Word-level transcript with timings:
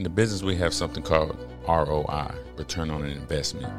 In 0.00 0.04
the 0.04 0.08
business, 0.08 0.42
we 0.42 0.56
have 0.56 0.72
something 0.72 1.02
called 1.02 1.36
ROI, 1.68 2.32
return 2.56 2.90
on 2.90 3.04
an 3.04 3.10
investment. 3.10 3.70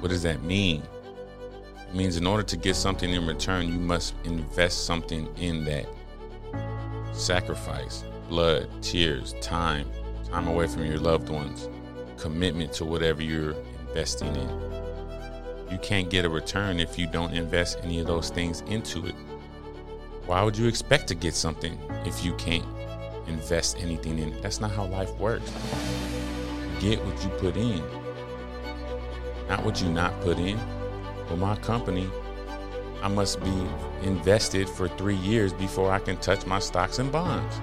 What 0.00 0.08
does 0.08 0.24
that 0.24 0.42
mean? 0.42 0.82
It 1.88 1.94
means 1.94 2.16
in 2.16 2.26
order 2.26 2.42
to 2.42 2.56
get 2.56 2.74
something 2.74 3.08
in 3.08 3.24
return, 3.24 3.68
you 3.68 3.78
must 3.78 4.14
invest 4.24 4.84
something 4.84 5.32
in 5.36 5.64
that. 5.66 5.86
Sacrifice, 7.12 8.02
blood, 8.28 8.68
tears, 8.82 9.36
time, 9.40 9.88
time 10.28 10.48
away 10.48 10.66
from 10.66 10.86
your 10.86 10.98
loved 10.98 11.28
ones, 11.28 11.68
commitment 12.18 12.72
to 12.72 12.84
whatever 12.84 13.22
you're 13.22 13.54
investing 13.90 14.34
in. 14.34 14.50
You 15.70 15.78
can't 15.82 16.10
get 16.10 16.24
a 16.24 16.28
return 16.28 16.80
if 16.80 16.98
you 16.98 17.06
don't 17.06 17.32
invest 17.32 17.78
any 17.84 18.00
of 18.00 18.08
those 18.08 18.30
things 18.30 18.62
into 18.62 19.06
it. 19.06 19.14
Why 20.26 20.42
would 20.42 20.58
you 20.58 20.66
expect 20.66 21.06
to 21.06 21.14
get 21.14 21.36
something 21.36 21.78
if 22.04 22.24
you 22.24 22.34
can't 22.34 22.66
invest 23.26 23.78
anything 23.80 24.18
in? 24.18 24.40
That's 24.40 24.60
not 24.60 24.70
how 24.70 24.86
life 24.86 25.12
works. 25.18 25.50
Get 26.80 27.04
what 27.04 27.22
you 27.22 27.30
put 27.30 27.56
in, 27.56 27.82
not 29.48 29.64
what 29.64 29.80
you 29.80 29.88
not 29.88 30.20
put 30.20 30.38
in. 30.38 30.58
For 31.26 31.36
my 31.36 31.56
company, 31.56 32.10
I 33.02 33.08
must 33.08 33.40
be 33.40 33.66
invested 34.02 34.68
for 34.68 34.88
three 34.88 35.16
years 35.16 35.52
before 35.52 35.92
I 35.92 35.98
can 35.98 36.16
touch 36.18 36.46
my 36.46 36.58
stocks 36.58 36.98
and 36.98 37.10
bonds. 37.10 37.60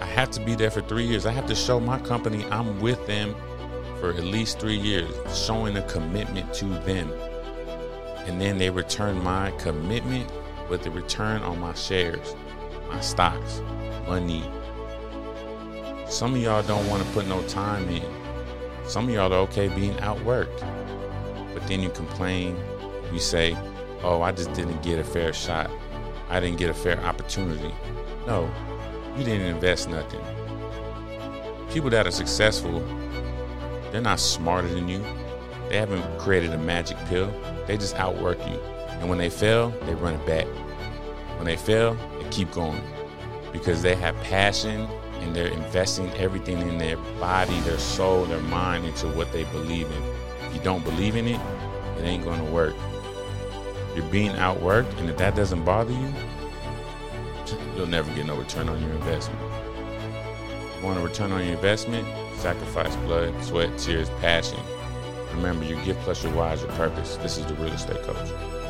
I 0.00 0.06
have 0.06 0.30
to 0.32 0.40
be 0.40 0.54
there 0.54 0.70
for 0.70 0.82
three 0.82 1.04
years. 1.04 1.26
I 1.26 1.32
have 1.32 1.46
to 1.46 1.54
show 1.54 1.80
my 1.80 1.98
company 1.98 2.44
I'm 2.46 2.80
with 2.80 3.04
them 3.06 3.34
for 3.98 4.10
at 4.10 4.22
least 4.24 4.60
three 4.60 4.76
years, 4.76 5.10
showing 5.34 5.76
a 5.76 5.82
commitment 5.82 6.52
to 6.54 6.66
them. 6.66 7.10
And 8.26 8.40
then 8.40 8.58
they 8.58 8.70
return 8.70 9.22
my 9.22 9.50
commitment 9.52 10.30
with 10.68 10.82
the 10.82 10.90
return 10.90 11.42
on 11.42 11.58
my 11.58 11.74
shares, 11.74 12.36
my 12.88 13.00
stocks, 13.00 13.60
money. 14.06 14.44
Some 16.08 16.34
of 16.34 16.40
y'all 16.40 16.62
don't 16.62 16.86
want 16.88 17.02
to 17.04 17.08
put 17.12 17.26
no 17.26 17.42
time 17.48 17.88
in. 17.88 18.04
Some 18.86 19.08
of 19.08 19.14
y'all 19.14 19.32
are 19.32 19.38
okay 19.40 19.68
being 19.68 19.94
outworked. 19.96 20.60
But 21.54 21.66
then 21.66 21.80
you 21.80 21.88
complain, 21.90 22.56
you 23.12 23.18
say, 23.18 23.56
oh, 24.02 24.22
I 24.22 24.32
just 24.32 24.52
didn't 24.52 24.82
get 24.82 24.98
a 24.98 25.04
fair 25.04 25.32
shot. 25.32 25.70
I 26.28 26.40
didn't 26.40 26.58
get 26.58 26.70
a 26.70 26.74
fair 26.74 27.00
opportunity. 27.00 27.74
No, 28.26 28.50
you 29.16 29.24
didn't 29.24 29.46
invest 29.46 29.88
nothing. 29.88 30.20
People 31.70 31.90
that 31.90 32.06
are 32.06 32.10
successful, 32.10 32.80
they're 33.90 34.00
not 34.00 34.20
smarter 34.20 34.68
than 34.68 34.88
you. 34.88 35.04
They 35.68 35.76
haven't 35.76 36.18
created 36.18 36.52
a 36.52 36.58
magic 36.58 36.98
pill. 37.06 37.32
They 37.66 37.76
just 37.76 37.94
outwork 37.96 38.38
you. 38.48 38.58
And 39.00 39.08
when 39.08 39.18
they 39.18 39.30
fail, 39.30 39.70
they 39.86 39.94
run 39.94 40.14
it 40.14 40.26
back. 40.26 40.46
When 41.36 41.46
they 41.46 41.56
fail, 41.56 41.94
they 42.18 42.28
keep 42.30 42.50
going 42.52 42.80
because 43.52 43.82
they 43.82 43.94
have 43.94 44.16
passion 44.22 44.88
and 45.20 45.34
they're 45.34 45.48
investing 45.48 46.10
everything 46.14 46.58
in 46.68 46.78
their 46.78 46.96
body, 47.18 47.58
their 47.60 47.78
soul, 47.78 48.24
their 48.26 48.40
mind 48.40 48.84
into 48.84 49.06
what 49.08 49.32
they 49.32 49.44
believe 49.44 49.86
in. 49.90 50.02
If 50.46 50.54
you 50.54 50.60
don't 50.62 50.84
believe 50.84 51.16
in 51.16 51.26
it, 51.26 51.40
it 51.98 52.02
ain't 52.04 52.24
going 52.24 52.44
to 52.44 52.52
work. 52.52 52.74
You're 53.94 54.04
being 54.06 54.32
outworked, 54.32 54.98
and 54.98 55.08
if 55.08 55.16
that 55.18 55.36
doesn't 55.36 55.64
bother 55.64 55.92
you, 55.92 56.12
you'll 57.76 57.86
never 57.86 58.12
get 58.14 58.26
no 58.26 58.36
return 58.36 58.68
on 58.68 58.80
your 58.82 58.90
investment. 58.90 59.40
You 60.78 60.84
want 60.84 60.98
a 60.98 61.02
return 61.02 61.30
on 61.30 61.44
your 61.44 61.54
investment? 61.54 62.06
Sacrifice 62.36 62.94
blood, 62.96 63.32
sweat, 63.42 63.78
tears, 63.78 64.10
passion. 64.20 64.58
Remember, 65.34 65.64
your 65.64 65.82
gift 65.84 66.00
plus 66.00 66.22
your 66.22 66.32
why 66.32 66.52
is 66.52 66.62
your 66.62 66.72
purpose. 66.72 67.16
This 67.16 67.38
is 67.38 67.46
the 67.46 67.54
real 67.54 67.72
estate 67.72 68.02
coach. 68.02 68.63